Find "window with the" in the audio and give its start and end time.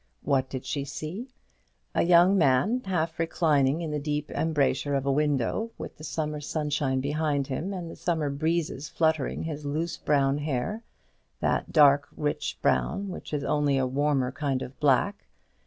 5.11-6.03